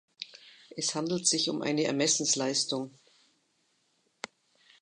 Es 0.75 0.95
handelt 0.95 1.27
sich 1.27 1.47
um 1.51 1.61
eine 1.61 1.83
Ermessensleistung. 1.83 2.89